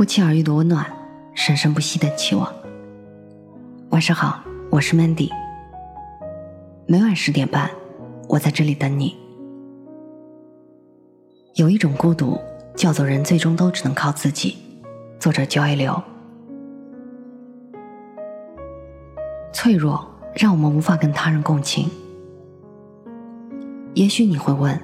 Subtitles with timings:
[0.00, 0.90] 不期而遇的温暖，
[1.34, 2.50] 生生不息的期望。
[3.90, 5.28] 晚上好，我是 Mandy。
[6.86, 7.70] 每晚十点半，
[8.26, 9.14] 我在这里等你。
[11.56, 12.40] 有一种孤独，
[12.74, 14.56] 叫做人最终都只能靠自己。
[15.18, 16.02] 作者：焦爱流。
[19.52, 21.90] 脆弱让我们无法跟他人共情。
[23.92, 24.80] 也许你会问，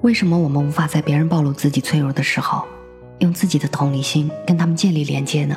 [0.00, 2.64] 为什么我们无法在别人暴露自己脆弱的时候？
[3.20, 5.56] 用自己的同理心跟他们建立连接呢？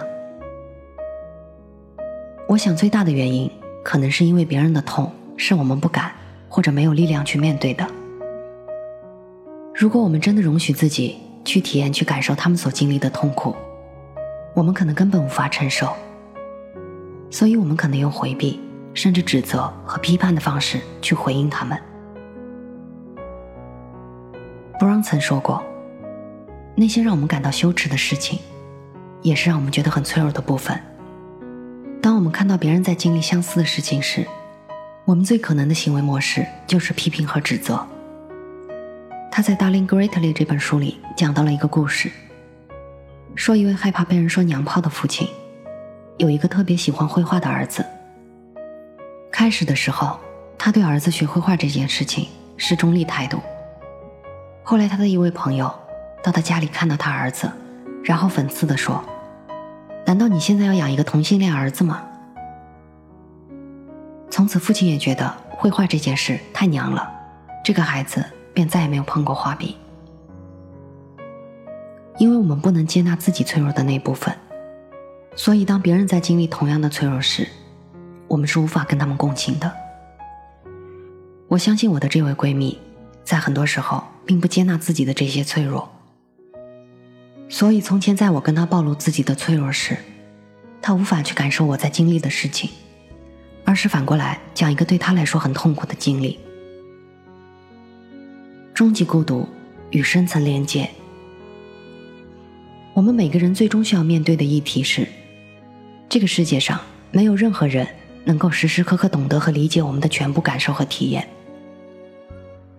[2.47, 3.51] 我想最大的原因
[3.83, 6.11] 可能是因为别人的痛是我们不敢
[6.47, 7.85] 或者没有力量去面对的。
[9.75, 13.55] 如果我们真的容许自己去体验、去感受他们所经历的痛苦，
[14.53, 15.93] 我们可能根本无法承受，
[17.29, 18.59] 所以我们可能用回避、
[18.93, 21.77] 甚至指责和批判的方式去回应他们。
[24.79, 25.61] 布朗曾说过。
[26.79, 28.37] 那些让我们感到羞耻的事情，
[29.23, 30.79] 也是让我们觉得很脆弱的部分。
[31.99, 34.27] 当我们看到别人在经历相似的事情时，
[35.03, 37.83] 我们最可能的行为模式就是批评和指责。
[39.31, 42.11] 他在《Darling Greatly》这本书里讲到了一个故事，
[43.33, 45.27] 说一位害怕被人说娘炮的父亲，
[46.17, 47.83] 有一个特别喜欢绘画的儿子。
[49.31, 50.19] 开始的时候，
[50.59, 53.41] 他对儿子学绘画这件事情是中立态度。
[54.61, 55.73] 后来，他的一位朋友。
[56.23, 57.49] 到他家里看到他儿子，
[58.03, 59.03] 然后讽刺地说
[60.05, 62.03] ：“难道你现在要养一个同性恋儿子吗？”
[64.29, 67.09] 从此，父亲也觉得绘画这件事太娘了，
[67.63, 68.23] 这个孩子
[68.53, 69.77] 便再也没有碰过画笔。
[72.17, 74.35] 因为我们不能接纳自己脆弱的那部分，
[75.35, 77.47] 所以当别人在经历同样的脆弱时，
[78.27, 79.71] 我们是无法跟他们共情的。
[81.47, 82.79] 我相信我的这位闺蜜，
[83.23, 85.89] 在很多时候并不接纳自己的这些脆弱。
[87.49, 89.97] 所以，从前在我跟他暴露自己的脆弱时，
[90.81, 92.69] 他无法去感受我在经历的事情，
[93.63, 96.37] 而是反过来讲一个对他来说很痛苦的经历。
[98.73, 99.47] 终极孤独
[99.91, 100.89] 与深层连接，
[102.93, 105.07] 我们每个人最终需要面对的议题是：
[106.09, 106.79] 这个世界上
[107.11, 107.87] 没有任何人
[108.25, 111.27] 能够时时刻刻懂得和理解我们的全部感受和体验。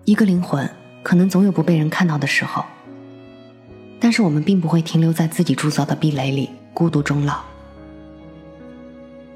[0.05, 0.69] 一个灵魂
[1.03, 2.63] 可能总有不被人看到的时候。
[3.99, 7.41] 但是我们并不会停留在自己铸造的壁垒里孤独终老。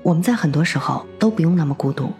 [0.02, 2.12] 我们在很多时候都不用那么孤独，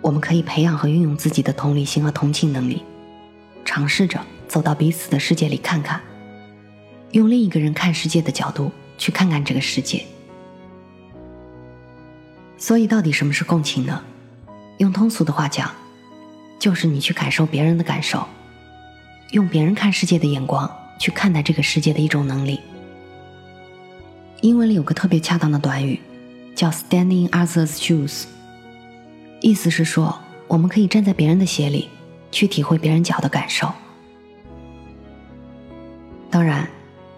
[0.00, 2.82] 我们可以培养和运用自己的同理心和同情能力，
[3.64, 6.00] 尝试着走到彼此的世界里看看，
[7.12, 10.04] 用另一个人看世界的角度去看看这个世界。
[12.56, 14.02] 所以，到底什么是共情呢？
[14.78, 15.70] 用通俗的话讲，
[16.58, 18.26] 就是你去感受别人的感受，
[19.32, 20.70] 用别人看世界的眼光。
[20.98, 22.60] 去看待这个世界的一种能力。
[24.40, 25.98] 英文里有个特别恰当的短语，
[26.54, 28.24] 叫 “standing others' shoes”，
[29.40, 31.88] 意思是说，我们可以站在别人的鞋里，
[32.30, 33.72] 去体会别人脚的感受。
[36.30, 36.68] 当然，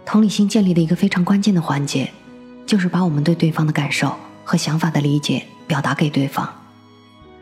[0.04, 2.10] 同理心建立的一个非常关键的环节，
[2.64, 6.48] 就是把我们对对方的感受和想法的理解表达给对方，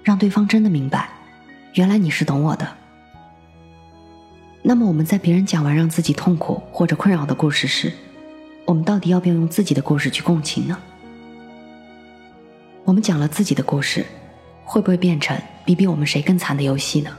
[0.02, 1.10] 让对方真的明白，
[1.74, 2.66] 原来你是懂我的。
[4.66, 7.92] 那么我们在别人讲完让自己痛苦或者困扰的故事时，
[8.64, 10.78] 我们到底要不要用自己的故事去共情呢？
[12.82, 14.06] 我们讲了自己的故事，
[14.64, 17.14] 会不会变成比比我们谁更惨的游戏呢？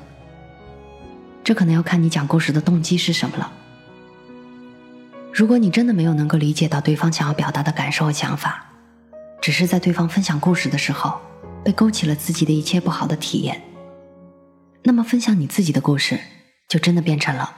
[1.43, 3.53] 这可能要看你讲故事的动机是什么了。
[5.31, 8.65] 如果你真的没有能够理解到对方想要表达的感受和想法，
[9.39, 11.21] 只是在对方分享故事的时候
[11.63, 13.61] 被勾起了自己的一切不好的体验，
[14.81, 16.19] 那么分享你自己的故事。
[16.67, 17.55] 就真的变成了，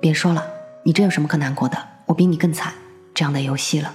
[0.00, 0.46] 别说了，
[0.84, 1.76] 你这有什么可难过的？
[2.06, 2.72] 我比你更惨，
[3.12, 3.94] 这样的游戏了。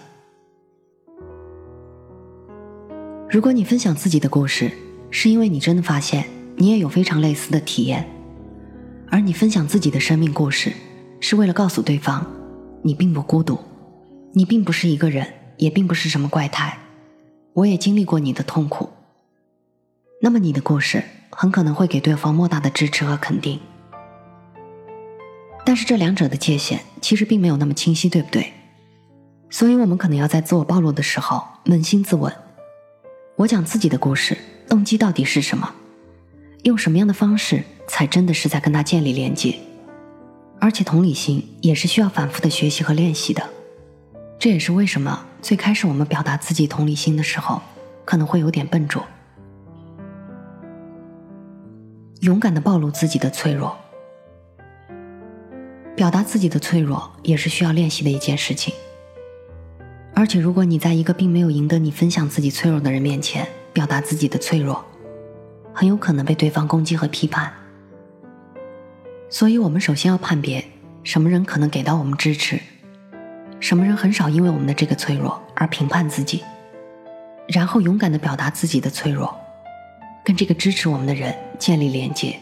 [3.29, 4.71] 如果你分享自己的故事，
[5.11, 6.25] 是因为你真的发现
[6.57, 8.09] 你也有非常类似的体验，
[9.09, 10.73] 而你分享自己的生命故事，
[11.19, 12.25] 是为了告诉对方，
[12.81, 13.59] 你并不孤独，
[14.33, 15.25] 你并不是一个人，
[15.57, 16.79] 也并不是什么怪胎，
[17.53, 18.89] 我也经历过你的痛苦。
[20.21, 23.59] 那么你的故事很可能会给对方莫大的支持和肯定。
[25.69, 28.53] 但是这两者的界限其实并没有那么清晰，对不对？
[29.51, 32.33] 所以我们可能要在自我暴露的时候扪心自问：
[33.35, 34.35] 我讲自己的故事
[34.67, 35.71] 动机到底是什么？
[36.63, 39.59] 用什么样的方式才真的是在跟他建立连接？
[40.59, 43.47] 而且同理心也是需要反复的学习和练习的。
[44.39, 47.61] 这也是为什么最开始我们表达自己同理心的时候
[48.05, 49.05] 可能会有点笨拙。
[52.21, 53.77] 勇敢的暴露自己的脆弱。
[55.99, 58.73] 表达自己的脆弱也是需要练习的一件事情。
[60.13, 64.81] 而且，如果你在一个并没有赢得你分享自己脆弱的人面前表达自己的脆弱，
[65.73, 67.51] 很有可能被对方攻击和批判。
[69.29, 70.63] 所以，我们首先要判别
[71.03, 72.57] 什么人可能给到我们支持，
[73.59, 76.41] 什么人很少因为我们的这个脆弱而评判自己，
[77.49, 79.37] 然后勇敢的表达自己的脆弱，
[80.23, 82.39] 跟这个支持我们的人建立连接。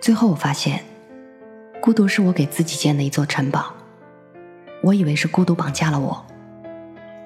[0.00, 0.82] 最后，我发现，
[1.82, 3.74] 孤独是我给自己建的一座城堡。
[4.82, 6.24] 我以为是孤独绑架了我，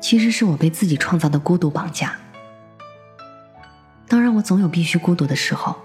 [0.00, 2.18] 其实是我被自己创造的孤独绑架。
[4.08, 5.76] 当然，我总有必须孤独的时候，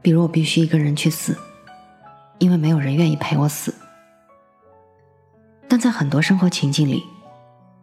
[0.00, 1.36] 比如我必须一个人去死，
[2.38, 3.74] 因为没有人愿意陪我死。
[5.68, 7.04] 但在很多生活情境里，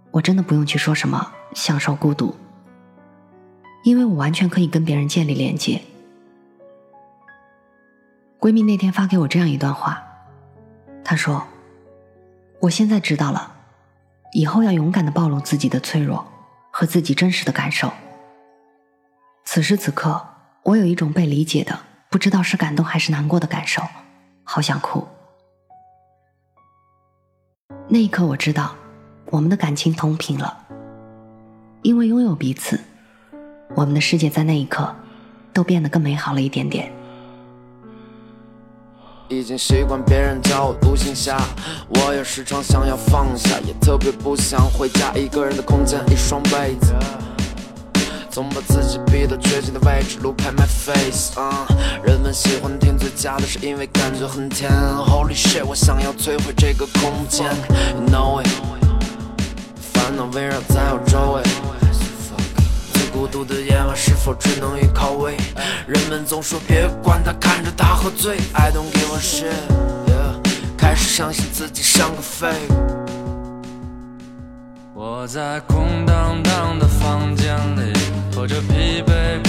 [0.09, 2.35] 我真的不用去说什么享受孤独，
[3.83, 5.79] 因为我完全可以跟别人建立连接。
[8.39, 10.01] 闺蜜那天发给我这样一段话，
[11.03, 11.45] 她说。
[12.61, 13.53] 我现在知道了，
[14.33, 16.27] 以后要勇敢的暴露自己的脆弱
[16.71, 17.89] 和自己真实的感受。
[19.45, 20.27] 此时此刻，
[20.63, 23.81] 我有一种被理解的，不知道是感动还是难过的感受，
[24.43, 25.07] 好想哭。
[27.87, 28.75] 那一刻，我知道
[29.27, 30.65] 我们的感情同频了，
[31.81, 32.77] 因为拥有彼此，
[33.73, 34.93] 我们的世界在那一刻
[35.53, 36.91] 都变得更美好了一点点。
[39.29, 41.39] 已经习惯别人叫我独行侠，
[41.89, 45.13] 我也时常想要放下，也特别不想回家。
[45.13, 46.95] 一个人的空间，一双被子，
[48.31, 51.31] 总把自己逼到绝境的位置，Look at my face。
[52.03, 54.71] 人们喜欢听最假的，是因为感觉很甜。
[54.71, 57.45] Holy shit，我想要摧毁这个空间
[57.93, 58.49] ，You know it。
[59.93, 61.43] 烦恼围绕在我周围。
[63.11, 65.35] 孤独的夜晚是否只能依靠胃？
[65.87, 68.37] 人们总说别管他，看着他喝醉。
[68.53, 69.53] I don't give a shit，
[70.77, 72.75] 开始相信自己像个废物。
[74.93, 77.93] 我在空荡荡的房间里，
[78.31, 79.41] 拖着疲惫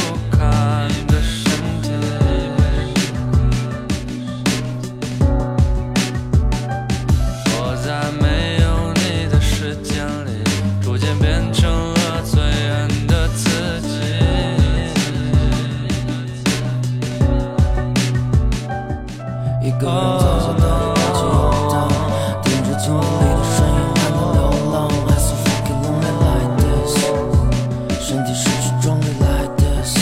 [28.83, 29.95] 公里 like this，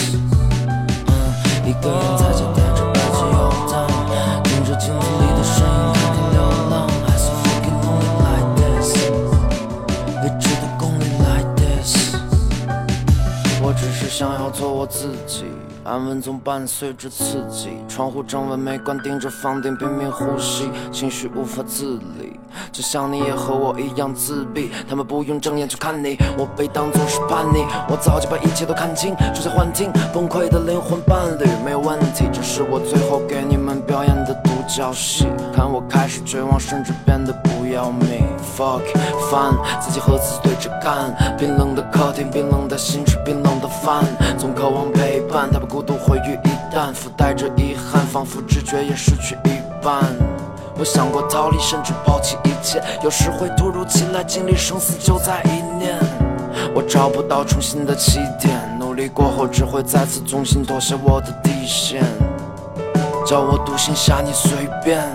[1.65, 3.37] 一个人在家带着耳机游
[3.69, 3.75] 荡，
[4.43, 6.39] 听着镜子里的身影看始流
[6.69, 8.87] 浪，还是 walking only like this，
[10.23, 12.15] 未知的公里 like this，
[13.61, 15.45] 我只是想要做我自己。
[15.83, 22.37] 安稳总伴随着刺激，窗户正稳没关，盯着房顶拼命呼吸，情绪无法自理，
[22.71, 24.71] 就像你也和我一样自闭。
[24.87, 34.18] 他们不用睁眼去看你，我被当作是叛逆，我早就把一切都看清，就像幻听，崩溃的灵魂伴侣没有问题，这是我最后给你们表演
[34.69, 35.27] 的独角戏。
[35.53, 38.23] 看我开始绝望，甚至变得不要命。
[38.55, 38.81] Fuck
[39.31, 44.05] fun，自己和自己对着干，冰冷的客厅，冰冷的心，吃冰冷的饭，
[44.37, 45.69] 总渴望陪伴，他把。
[45.69, 49.51] 孤独毁于一旦，附带着遗憾，仿佛知觉也失去一
[49.83, 50.03] 半。
[50.79, 55.95] 我想过逃离，甚至抛弃一切，有时会突如其来，经历生死就在一念。
[56.73, 62.03] 我找不到重新的起点，努力过后只会再次重新妥协我的底线。
[63.29, 65.07] 叫我独行侠，你随便，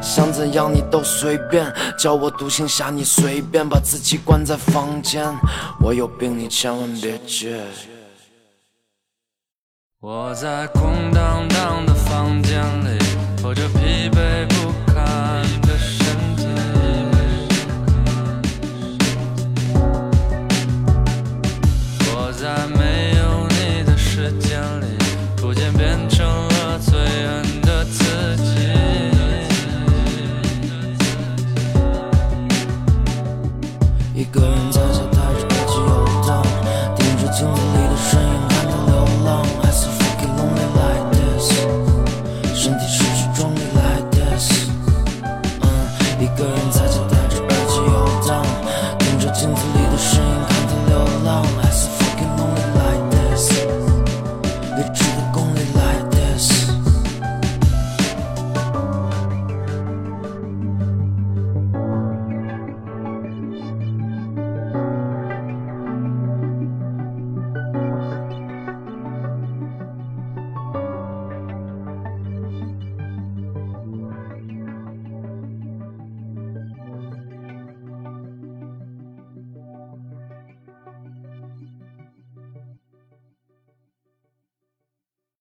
[0.00, 1.70] 想怎样你都随便。
[1.98, 5.30] 叫我独行侠，你随便把自己关在房间。
[5.78, 7.60] 我有病，你千万别治。
[10.00, 12.98] 我在空荡荡的房间里，
[13.36, 14.51] 拖着疲惫。